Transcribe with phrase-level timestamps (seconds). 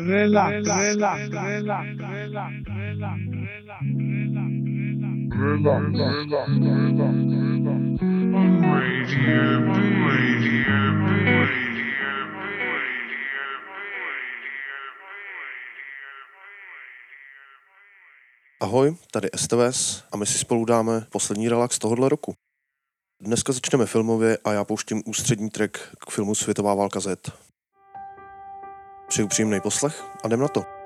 [0.00, 3.30] relax, relax, relax, relax, relax, relax,
[5.40, 5.98] Radio B,
[6.50, 7.90] Radio B,
[18.62, 22.34] Ahoj, tady STVS a my si spolu dáme poslední relax tohohle roku.
[23.22, 27.49] Dneska začneme filmově a já pouštím ústřední track k filmu Světová válka Z.
[29.10, 30.79] Přeju příjemný poslech a jdem na to.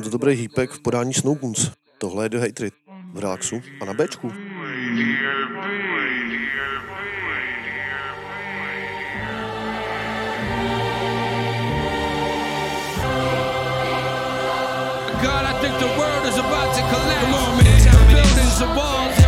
[0.00, 1.70] Moc dobrý hýpek v podání Snowgoons.
[1.98, 2.74] Tohle je The Hatred
[3.12, 4.28] v relaxu a na Bčku.
[4.28, 4.34] God,
[15.44, 17.20] I think the world is about to collapse.
[17.20, 18.08] Come on, man.
[18.08, 19.19] Buildings, the walls,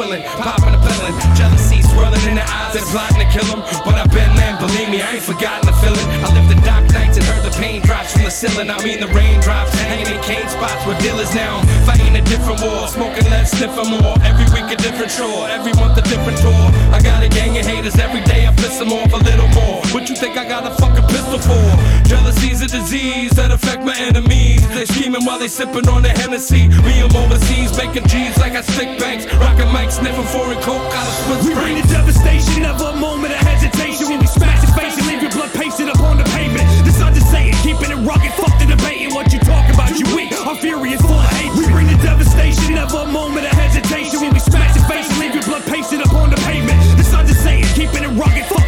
[0.00, 0.22] swilling.
[0.40, 1.14] Popping a pillin'.
[1.36, 2.72] Jealousy swirling in their eyes.
[2.72, 3.60] They're plotting to kill them.
[3.84, 4.56] But I've been there.
[4.56, 6.08] Believe me, I ain't forgotten the feeling.
[6.24, 8.70] I lived the dark nights and heard the pain drops from the ceiling.
[8.70, 9.72] I mean the raindrops.
[9.76, 11.60] Hanging in cane spots with dealers now.
[11.84, 12.88] Fighting a different war.
[12.88, 14.16] Smoking less, sniffing more.
[14.24, 15.48] Every week a different chore.
[15.48, 16.64] Every month a different tour.
[16.96, 17.96] I got a gang of haters.
[17.98, 19.84] Every day I piss them off a little more.
[19.92, 21.66] What you think I got a fucking pistol for?
[22.08, 24.39] Jealousy's a disease that affect my enemies.
[24.80, 26.64] They scheming while they sipping on the Hennessy.
[26.88, 29.28] Me, I'm overseas making G's like I stick banks.
[29.36, 33.36] Rocking mics, sniffing foreign coke out of Swiss We bring the devastation, never a moment
[33.36, 34.08] of hesitation.
[34.08, 36.64] When we smash your face and leave your blood pasted up on the pavement.
[36.88, 39.12] The sun's just saying, keeping it rugged, fuck the debating.
[39.12, 40.32] What you talk about, you weak.
[40.48, 41.52] Our fury is full of hate.
[41.60, 44.24] We bring the devastation, never a moment of hesitation.
[44.24, 46.80] When we smash your face and leave your blood pasted up on the pavement.
[46.96, 48.59] The sun's just saying, keeping it rugged, fuck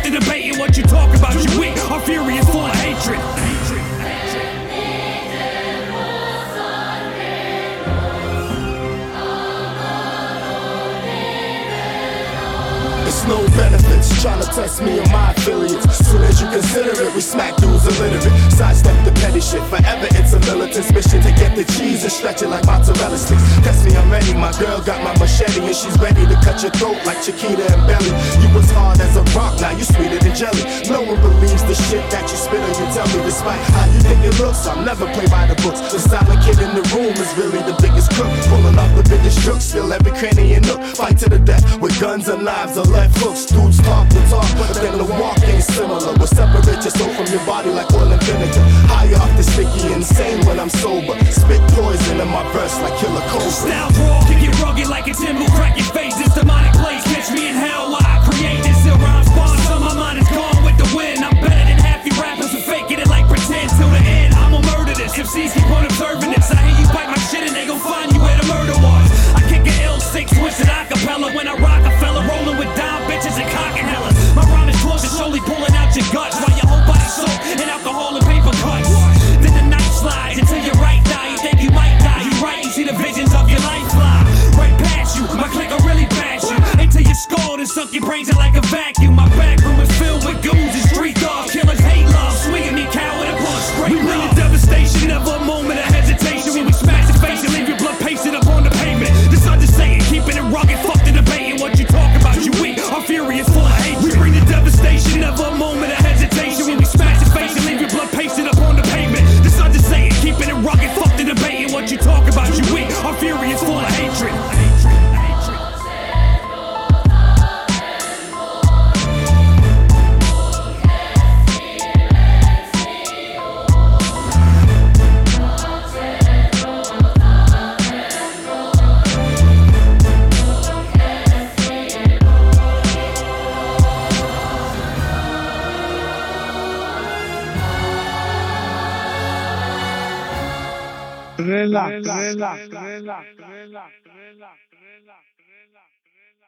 [14.52, 15.88] test me or my affiliates.
[16.04, 18.52] Soon as you consider it, we smack dudes illiterate.
[18.52, 19.64] Sidestep the petty shit.
[19.72, 23.42] Forever it's a militant's mission to get the cheese and stretch it like mozzarella sticks.
[23.64, 24.34] Test me, I'm ready.
[24.34, 27.82] My girl got my machete and she's ready to cut your throat like Chiquita and
[27.88, 28.12] Belly.
[28.44, 30.62] You was hard as a rock, now you sweeter than jelly.
[30.92, 33.24] No one believes the shit that you spit or you tell me.
[33.24, 35.80] Despite how you think it looks, I'll never play by the books.
[35.88, 38.28] The silent kid in the room is really the biggest crook.
[38.52, 40.51] Pulling off the biggest crooks, fill every cranny
[42.02, 43.46] guns and knives are left hooks.
[43.46, 46.12] Dudes talk the talk, but then the walk ain't similar.
[46.18, 48.64] We'll separate your soul from your body like oil and vinegar.
[48.90, 51.14] High off the sticky, insane when I'm sober.
[51.30, 53.50] Spit poison in my verse like killer cobra.
[53.50, 56.16] Style raw, kick it rugged like a timber, crack your face.
[56.16, 57.88] This demonic place, catch me in hell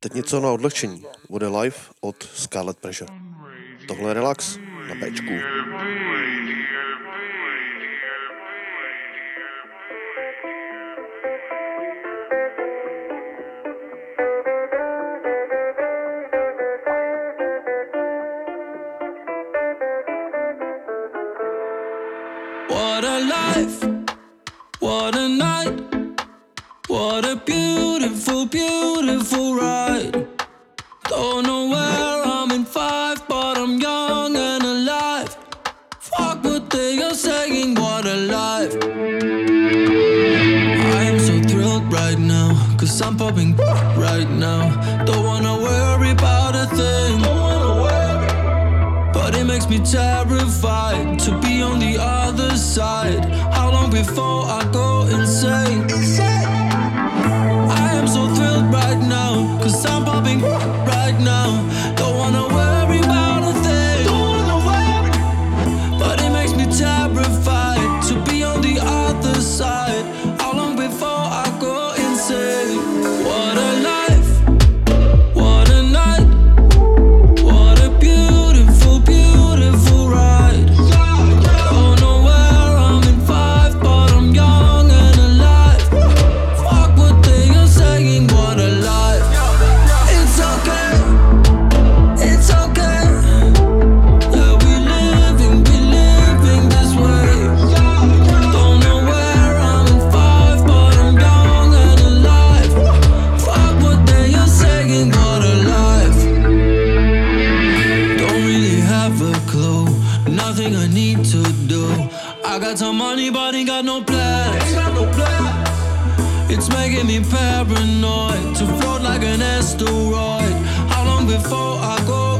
[0.00, 1.02] Teď něco na odlehčení.
[1.30, 3.14] Bude live od Scarlet Pressure.
[3.88, 5.34] Tohle je relax na Bčku.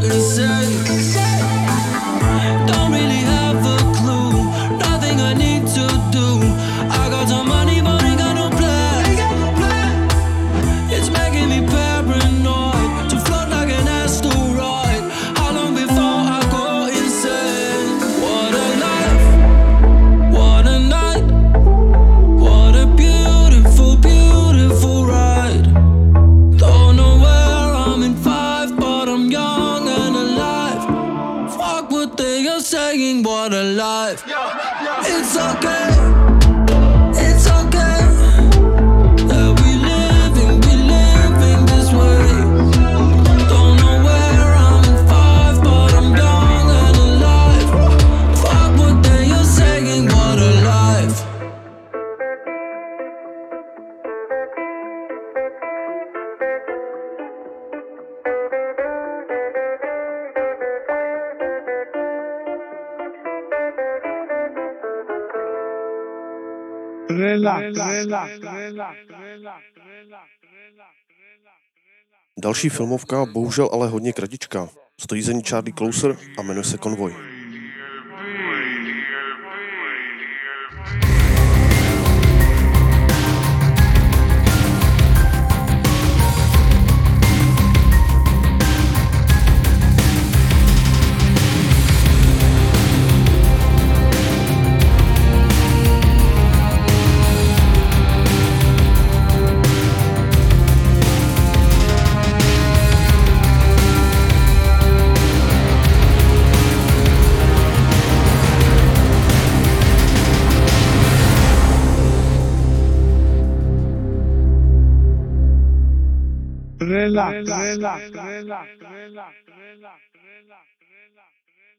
[0.04, 0.84] insane.
[2.66, 3.29] Don't really
[72.38, 74.68] Další filmovka, bohužel ale hodně kratičká.
[75.00, 77.39] Stojí za ní Charlie Closer a jmenuje se Konvoj.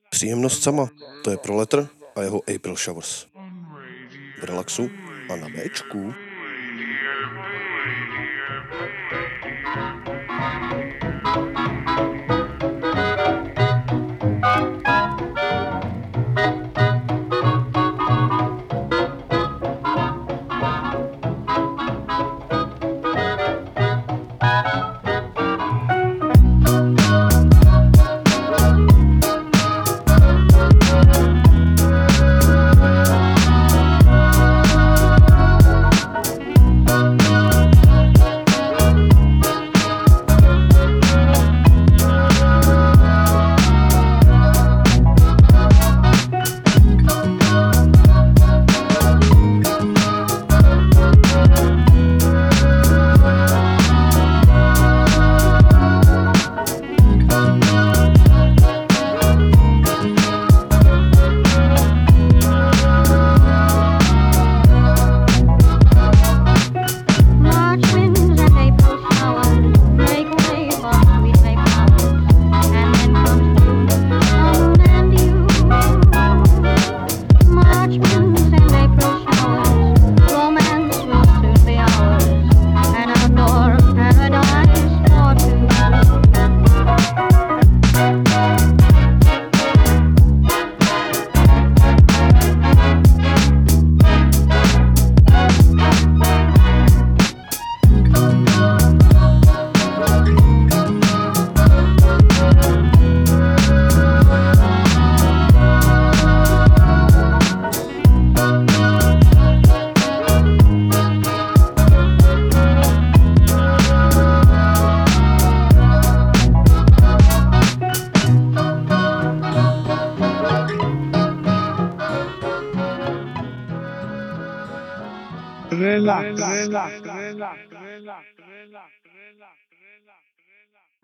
[0.09, 0.87] Příjemnost sama,
[1.23, 3.27] to je pro Letter a jeho April Showers.
[4.39, 4.89] V relaxu
[5.29, 6.13] a na Bčku.
[14.81, 15.20] March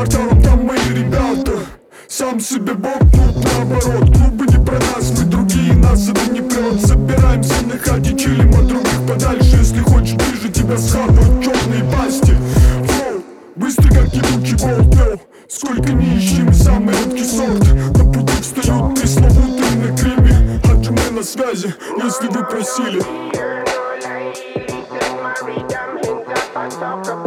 [0.00, 1.52] кварталом, там мои ребята.
[2.08, 4.16] Сам себе бог, тут наоборот.
[4.16, 6.80] Клубы не про нас, мы другие, нас это не прет.
[6.80, 9.56] Собираемся на хате, чилим от других подальше.
[9.58, 12.34] Если хочешь ближе, тебя схавают черные пасти.
[12.86, 13.22] Флоу,
[13.56, 17.66] быстро как ебучий болт, Сколько не ищем, самый редкий сорт.
[17.98, 23.02] На пути встают пресловутые на криме Хаджиме на связи, если вы просили.
[26.80, 27.19] Shut the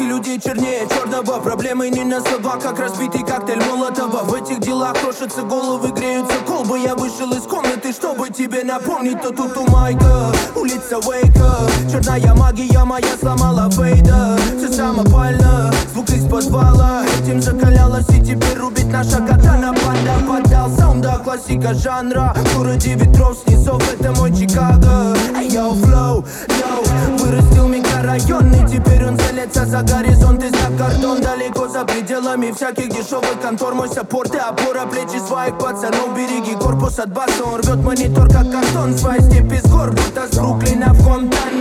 [0.00, 1.40] проводах и людей чернее черного.
[1.40, 4.24] Проблемы не на словах, как разбитый коктейль Молотова.
[4.24, 6.78] В этих делах крошатся головы, греются колбы.
[6.78, 9.20] Я вышел из комнаты, чтобы тебе напомнить.
[9.22, 11.56] То тут у Майка, улица Уэйка.
[11.90, 14.38] Черная магия моя сломала фейда.
[14.58, 17.04] Все самопально, звук из подвала.
[17.22, 22.34] Этим закалялась и теперь рубит наша катана Панда поддал саунда, классика жанра.
[22.36, 25.14] В городе ветров снизов, это мой Чикаго.
[25.36, 26.24] Эй, йоу, флоу,
[26.58, 27.18] йоу.
[27.18, 30.42] Вырастил микрорайон и теперь он целится за горизонт.
[30.42, 33.74] И за кордон далеко за пределами всяких дешевых контор.
[33.74, 36.16] Мой саппорт и опора плечи своих пацанов.
[36.16, 38.96] Береги корпус от баса, он рвет монитор как картон.
[38.96, 41.59] Свои степи с гор, будто с Бруклина в фонтан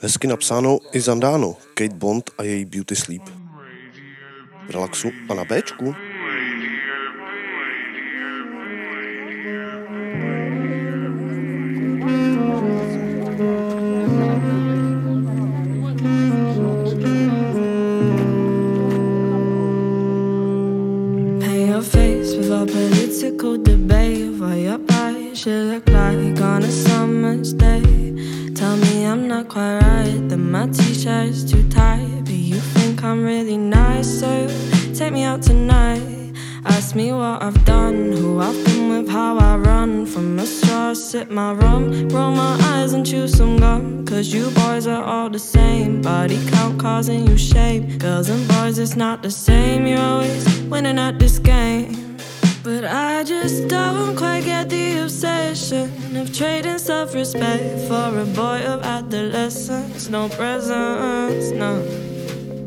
[0.00, 1.56] Hezky napsáno i zandáno.
[1.74, 3.22] Kate Bond a její Beauty Sleep.
[4.66, 6.13] V relaxu a na Bčku.
[23.24, 27.82] Political debate While your body should look like on a summer's day.
[28.54, 32.24] Tell me I'm not quite right That my t-shirt's too tight.
[32.24, 34.48] But you think I'm really nice So
[34.94, 36.34] take me out tonight.
[36.66, 40.04] Ask me what I've done Who I've been with, how I run.
[40.06, 42.08] From a straw, sip my rum.
[42.08, 44.04] Roll my eyes and chew some gum.
[44.04, 46.02] Cause you boys are all the same.
[46.02, 47.98] Body count causing you shame.
[47.98, 49.86] Girls and boys, it's not the same.
[49.86, 52.13] You're always winning at this game
[52.64, 58.82] But I just don't quite get the obsession Of trading self-respect For a boy of
[58.82, 60.08] adolescence.
[60.08, 61.84] No presents, no.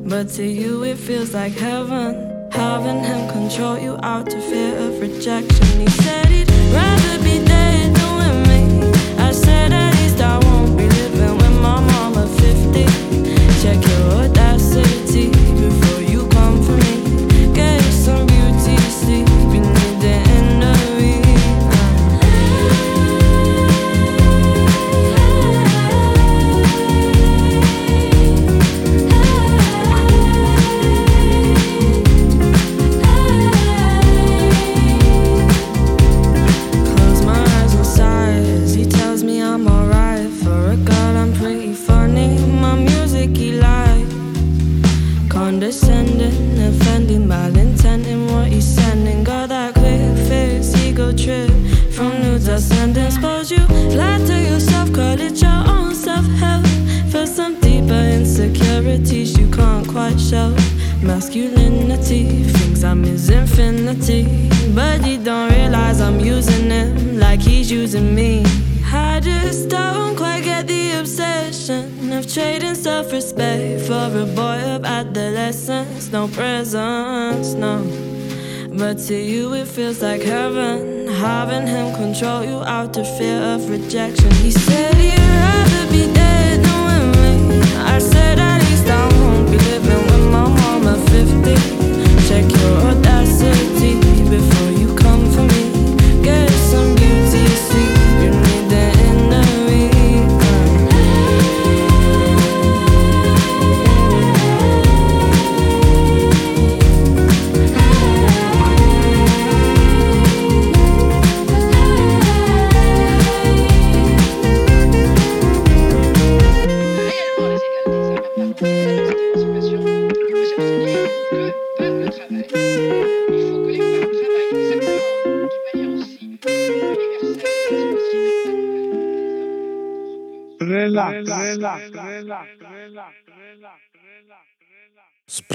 [0.06, 2.50] But to you it feels like heaven.
[2.52, 5.80] Having him control you out of fear of rejection.
[5.80, 7.17] He said he'd rather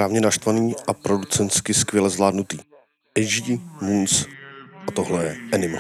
[0.03, 2.59] správně naštvaný a producentsky skvěle zvládnutý.
[3.19, 4.27] HD, Moons
[4.88, 5.79] a tohle je Animo.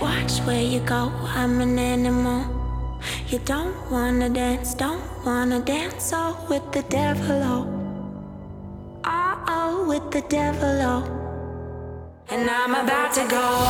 [0.00, 2.57] Watch where you go, I'm an animal.
[3.30, 7.66] You don't wanna dance, don't wanna dance, oh, with the devil, oh.
[9.04, 11.04] Oh, oh, with the devil, oh.
[12.30, 13.68] And I'm about to go.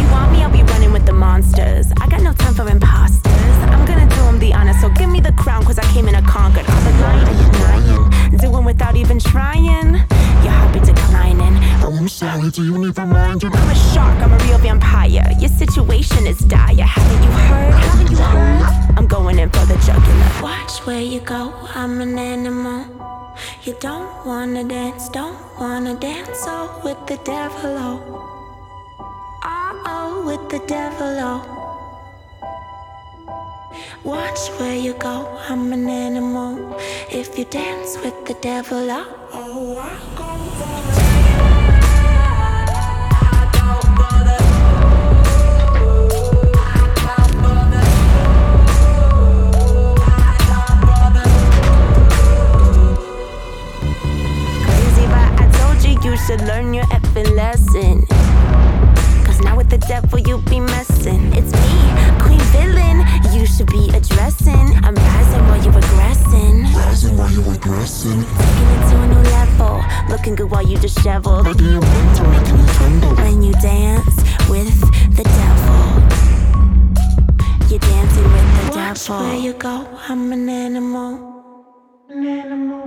[0.00, 1.92] You want me, I'll be running with the monsters.
[2.00, 3.26] I got no time for imposters.
[3.68, 5.57] I'm gonna do them the honor, so give me the crown,
[5.98, 6.64] came in a conquered.
[6.68, 8.38] I'm a lion, are you lying?
[8.38, 9.94] Doing without even trying.
[10.44, 11.54] Your heartbeat declining.
[11.82, 13.42] Oh, I'm sorry, do you need mind?
[13.44, 15.26] I'm a shark, I'm a real vampire.
[15.40, 16.88] Your situation is dire.
[16.94, 17.74] Haven't you heard?
[17.74, 18.62] Haven't you heard?
[18.96, 20.30] I'm going in for the jugular.
[20.40, 22.80] Watch where you go, I'm an animal.
[23.64, 27.98] You don't wanna dance, don't wanna dance, oh, with the devil, oh.
[29.42, 31.57] Oh, oh, with the devil, oh.
[34.04, 36.76] Watch where you go, I'm an animal.
[37.10, 40.26] If you dance with the devil, oh, oh, I go
[40.58, 40.98] for
[56.28, 58.17] should learn your effing lesson.
[59.48, 61.32] Cause now with the devil you be messing.
[61.32, 63.02] It's me, Queen Villain.
[63.32, 64.74] You should be addressing.
[64.84, 66.64] I'm rising while you regressing.
[66.74, 68.24] Rising while you regressing.
[68.38, 69.82] Taking it to a new level.
[70.10, 71.44] Looking good while you disheveled.
[71.46, 73.14] Making you winter, making you tremble.
[73.16, 74.16] When you dance
[74.48, 74.80] with
[75.16, 76.02] the devil.
[77.70, 79.20] You're dancing with the Watch devil.
[79.20, 81.10] where you go, I'm an animal.
[82.10, 82.84] An animal.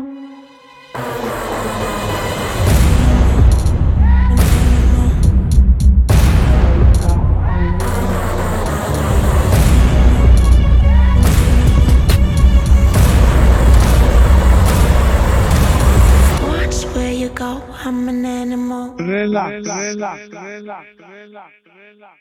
[17.91, 18.95] I'm an animal.
[18.97, 22.17] Relax, relax, relax, relax.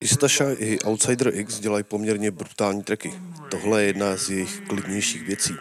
[0.00, 3.12] Istasha i Outsider X dělají poměrně brutální tracky.
[3.50, 5.54] Tohle je jedna z jejich klidnějších věcí.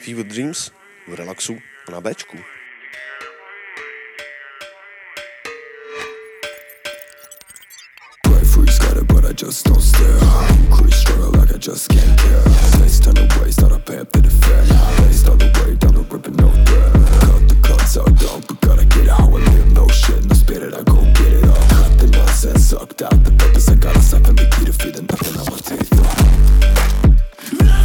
[0.00, 0.70] Fever Dreams
[1.08, 2.36] v relaxu a na Bčku.
[9.30, 10.18] I just don't stare.
[10.64, 12.42] Increase struggle like I just can't care.
[12.82, 14.64] Taste turn away, start a path to the fair.
[15.06, 16.92] Based all the way down the ribbon, no threat.
[17.22, 19.72] Cut the cuts out, dog, but gotta get it how I live.
[19.72, 21.54] No shit, no spirit, I go get it all.
[21.54, 23.68] Cut the nonsense, sucked out the purpose.
[23.68, 25.94] I gotta siphon the key to feed the nothing on my teeth.
[27.62, 27.79] I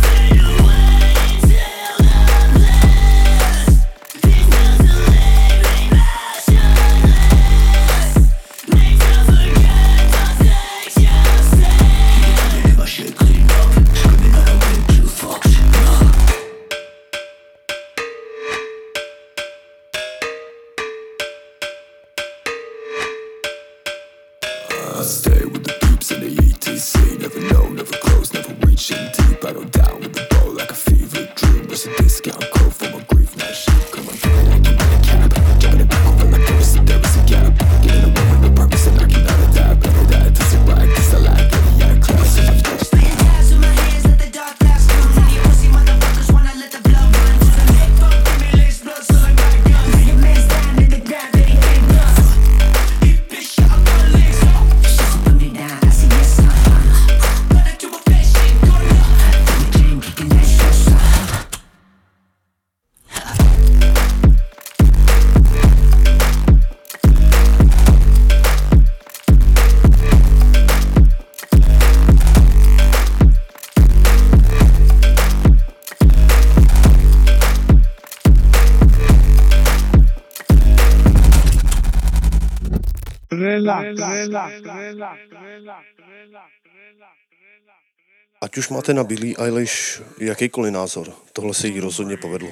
[88.42, 92.50] Ať už máte na Billie Eilish jakýkoliv názor, tohle se jí rozhodně povedlo.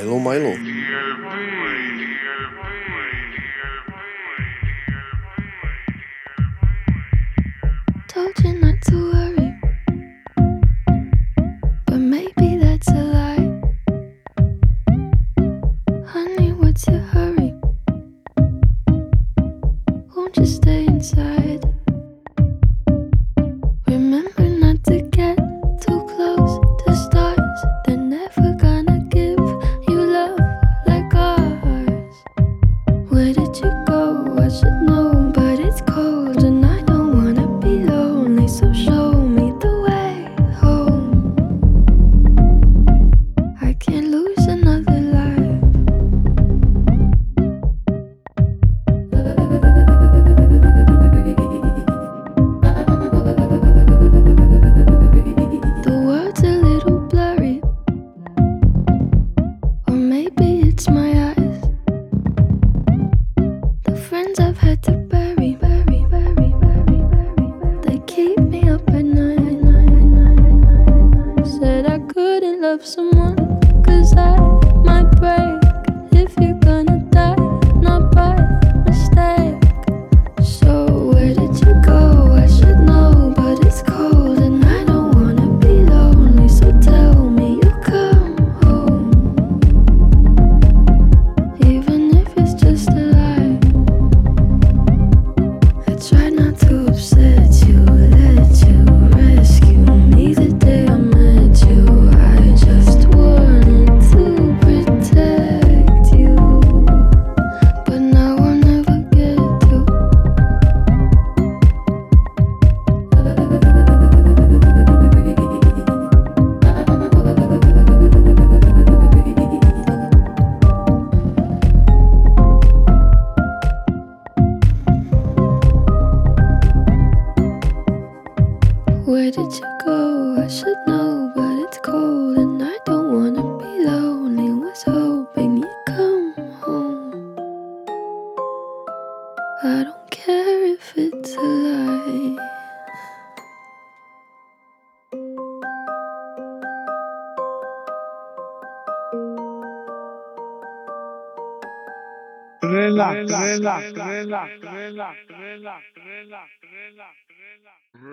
[0.00, 0.54] Ilo Milo.
[20.14, 21.35] Won't you stay inside?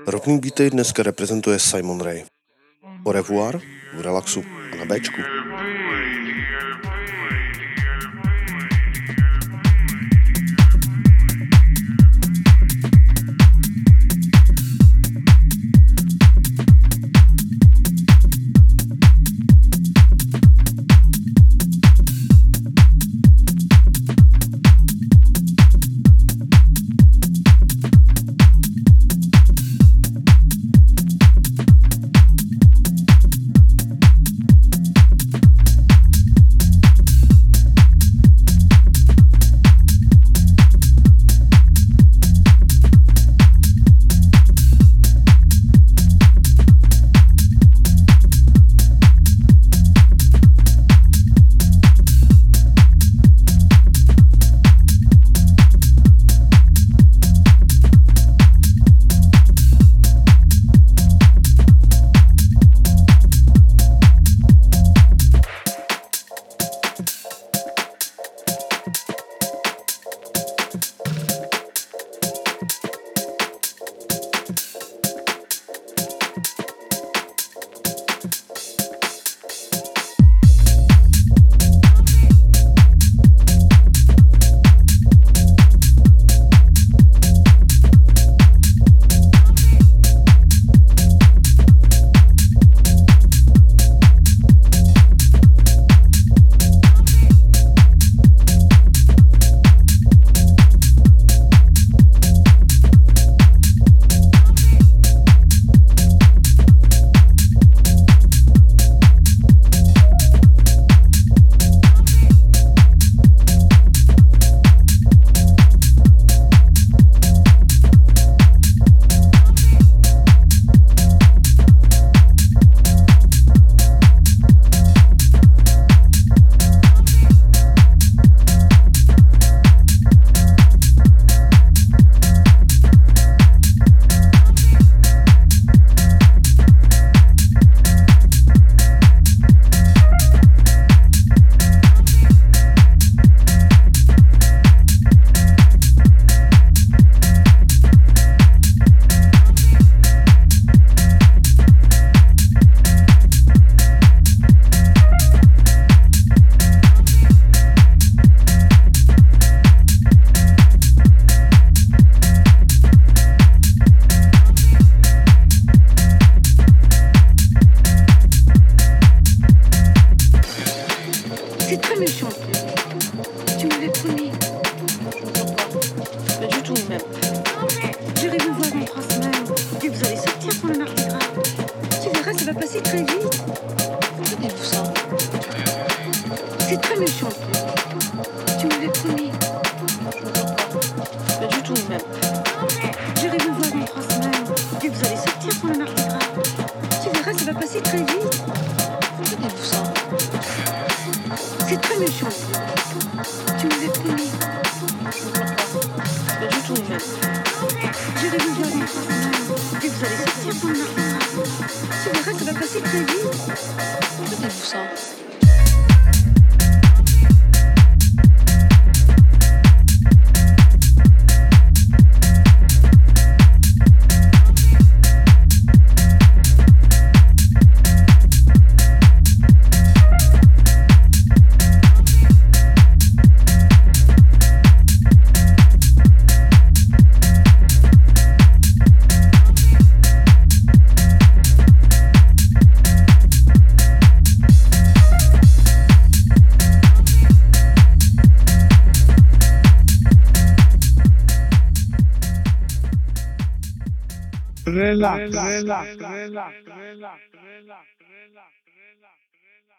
[0.07, 2.25] Rock'n'Beatej Beatej dneska reprezentuje Simon Ray.
[3.05, 3.61] Au revoir,
[3.93, 4.41] v relaxu
[4.73, 5.21] a na Bčku.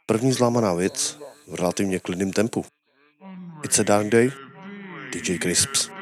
[0.06, 1.18] První zlámaná věc
[1.48, 2.64] v relativně klidném tempu.
[3.64, 4.32] It's a Dark Day,
[5.12, 5.93] DJ Crisps.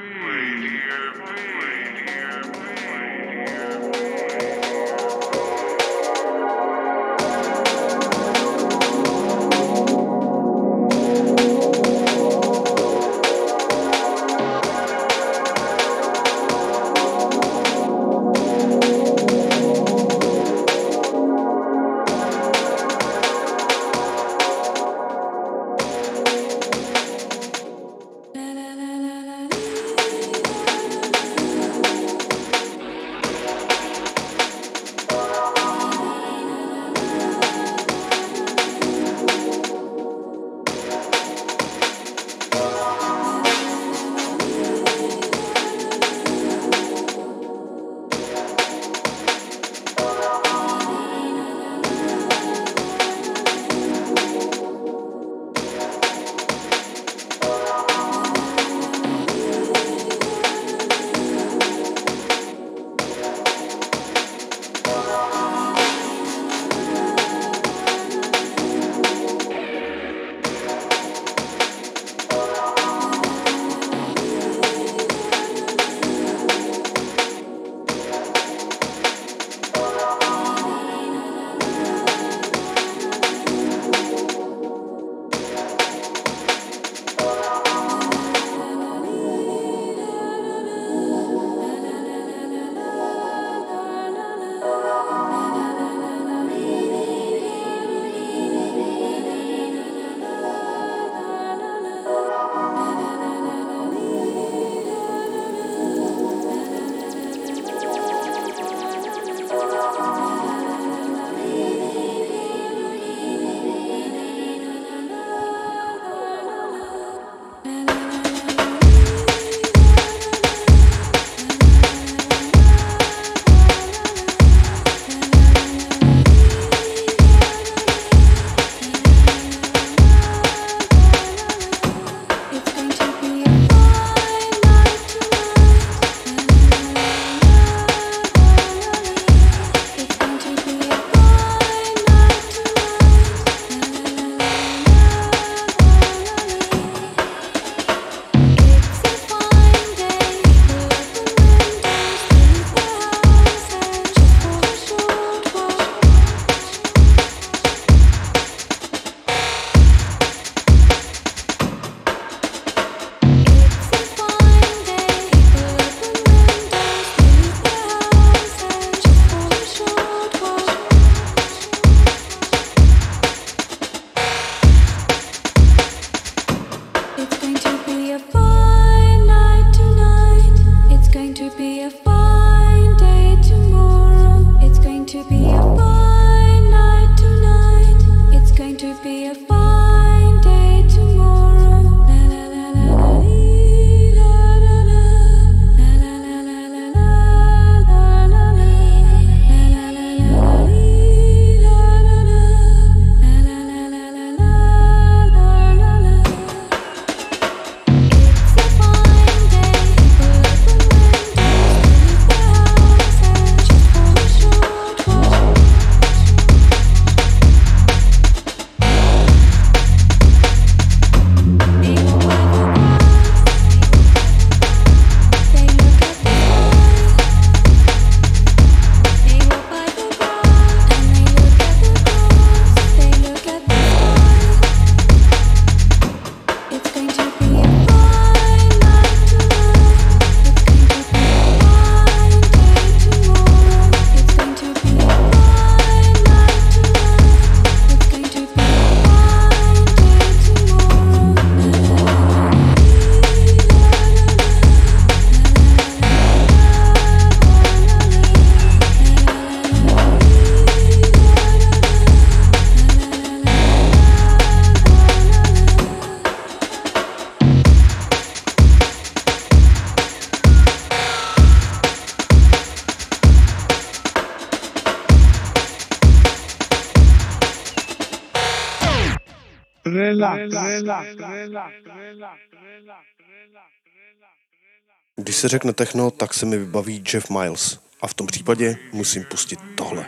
[285.17, 287.79] Když se řekne techno, tak se mi vybaví Jeff Miles.
[288.01, 290.07] A v tom případě musím pustit tohle.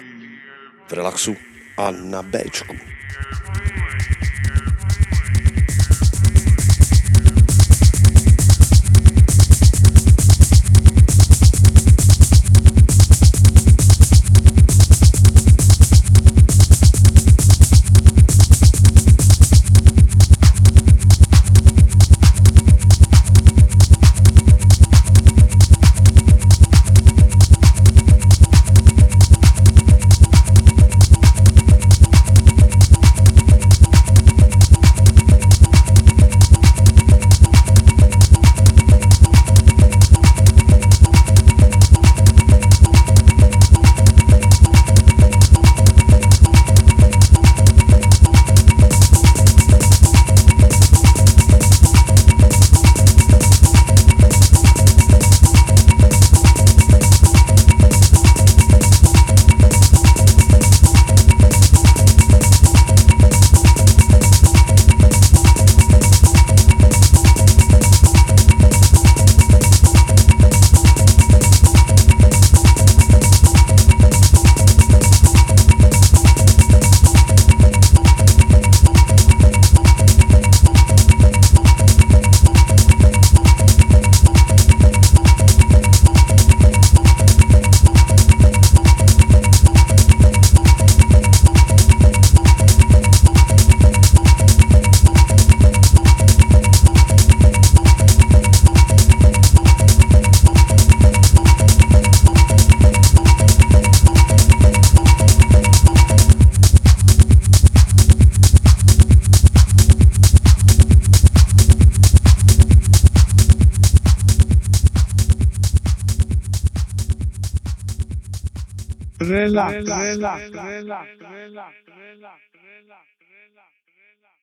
[0.88, 1.36] V relaxu
[1.76, 2.74] a na Bčku.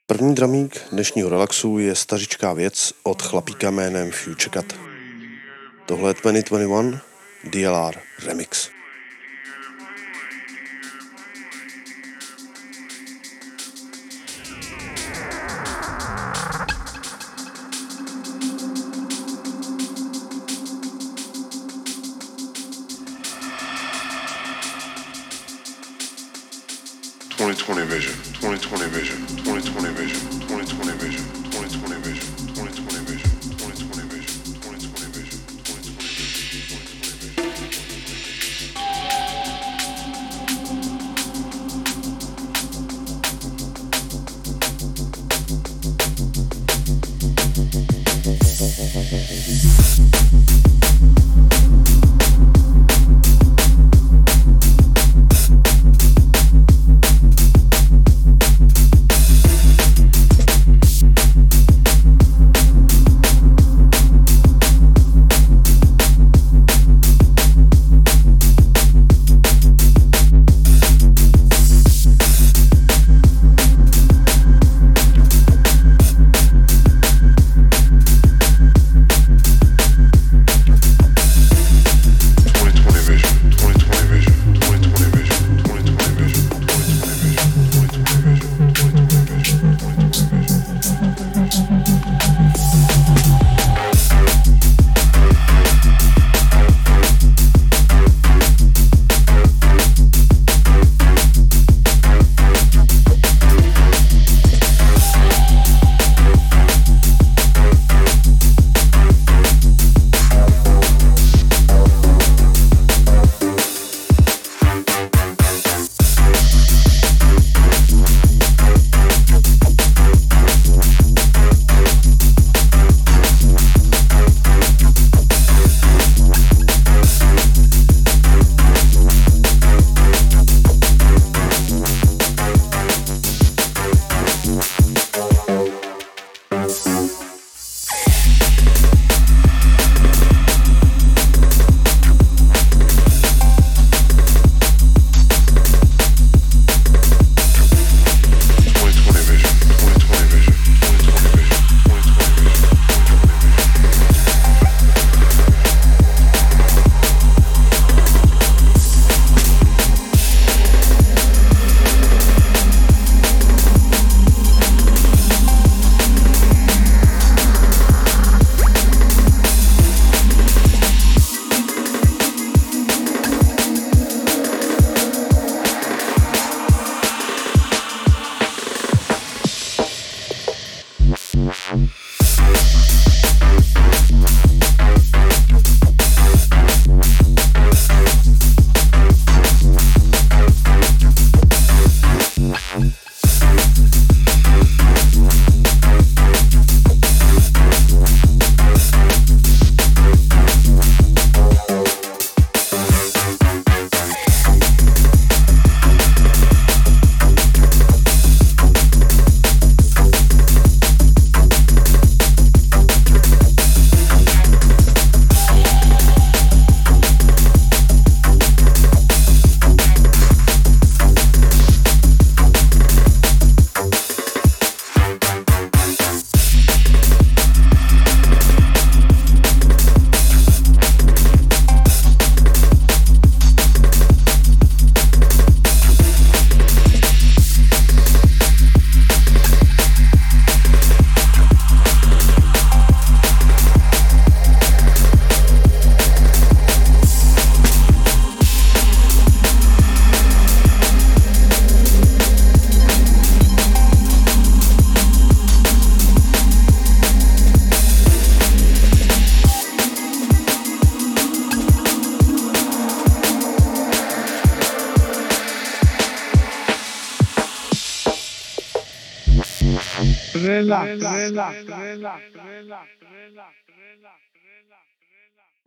[0.05, 4.79] První dramík dnešního relaxu je stařičká věc od chlapíka jménem Future Cut.
[5.85, 7.01] Tohle je 2021
[7.43, 8.69] DLR Remix.
[27.61, 31.20] 2020 vision, 2020 vision, 2020 vision, 2020 vision.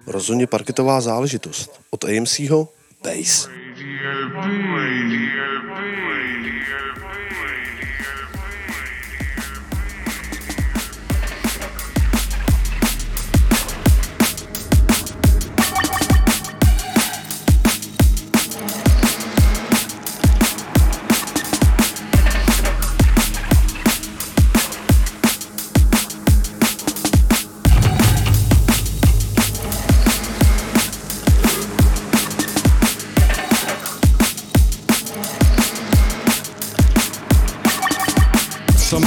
[0.06, 1.80] Rozhodně parketová záležitost.
[1.90, 2.83] Od Bass.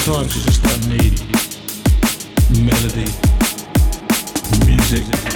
[0.07, 1.19] Sometimes you just don't need
[2.63, 3.11] melody,
[4.65, 5.26] music.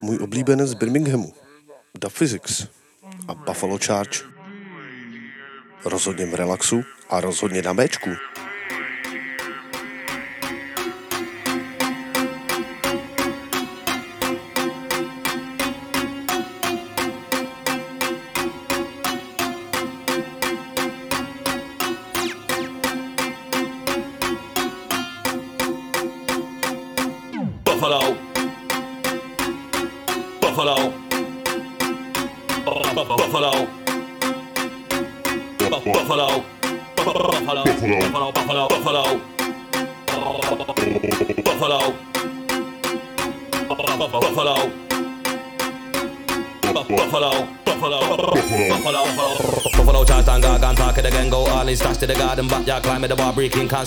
[0.00, 1.34] Můj oblíbenec z Birminghamu.
[1.98, 2.66] Da Physics
[3.28, 4.18] a Buffalo Charge.
[5.84, 8.10] Rozhodně v relaxu a rozhodně na Bčku.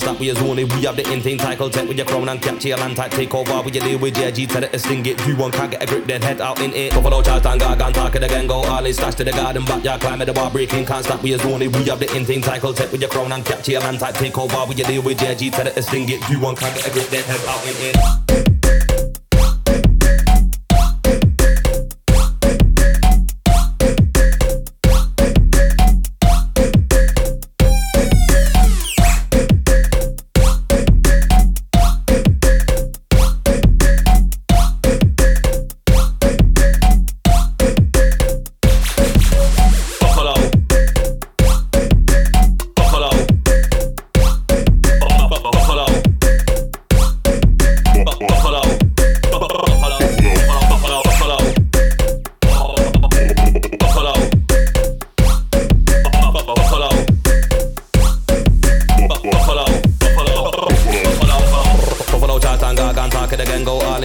[0.00, 0.56] can't stop with your zone.
[0.56, 1.04] We have the
[1.38, 4.14] title, take with your crown and your land type, take over with your deal with
[4.14, 5.26] JG to sting it.
[5.26, 6.92] You one can't get a grip, then head out in it.
[6.92, 9.64] Buffalo charge and gag and talk it again, go all in stash to the garden,
[9.64, 11.60] backyard climb the bar breaking, can't stop with your zone.
[11.60, 14.78] We have the title, take with your crown and your land type, take over with
[14.78, 16.28] your deal with JG to sting it.
[16.28, 18.23] You one can't get a grip, then head out in it.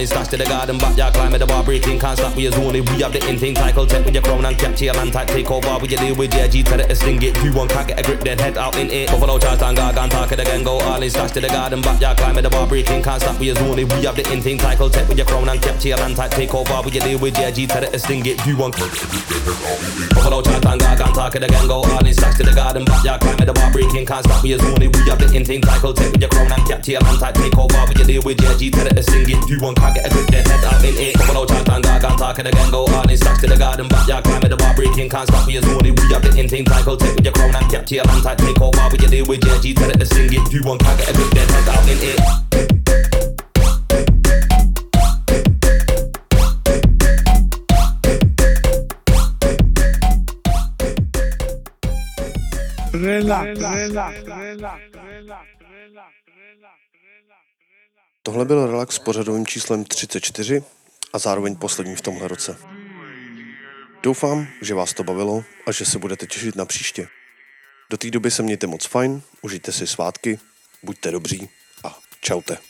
[0.00, 2.52] In stash to the garden, backyard climb at the bar breaking, can't stop with your
[2.52, 2.72] zone.
[2.72, 5.28] We have the in thing title, take with your crown and capture your land type,
[5.28, 7.36] take over with your deal with your G, tell it to sting it.
[7.44, 9.08] You one can't get a grip, then head out in it.
[9.10, 11.82] Buffalo charge and gag and talk it again, go all in stash to the garden,
[11.82, 13.76] backyard climb at the bar breaking, can't stop with your zone.
[13.76, 16.30] We have the in thing title, take with your crown and capture your land type,
[16.30, 18.44] take over with your deal with your G, tell it to sting it.
[18.46, 22.42] You one Buffalo charge and gag and talk it again, go all in stacks to
[22.42, 25.18] the garden, backyard, climb at the bar, breaking, can't stop, we is only, we have
[25.18, 27.84] the instinct, cycle, take with your crown and cap to your hand tight, take over,
[27.88, 30.06] with your deal with your G, tell it to sing it, you one can't get
[30.06, 32.46] a grip, then head out in it, come on, chant and gag, and talk it
[32.46, 35.46] again, go all in stacks to the garden, backyard, climb the bar, breaking, can't stop,
[35.46, 37.94] we is only, we have the instinct, cycle, take with your crown and cap to
[37.94, 40.32] your hand tight, take over, with your deal with your G, tell it to sing
[40.32, 42.20] it, you one can't get a grip, then head out in it.
[52.92, 56.19] Relax, relax, relax, relax.
[58.22, 60.62] Tohle byl relax s pořadovým číslem 34
[61.12, 62.56] a zároveň poslední v tomhle roce.
[64.02, 67.08] Doufám, že vás to bavilo a že se budete těšit na příště.
[67.90, 70.38] Do té doby se mějte moc fajn, užijte si svátky,
[70.82, 71.48] buďte dobří
[71.84, 72.69] a čaute.